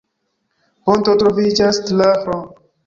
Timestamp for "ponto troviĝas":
0.89-1.85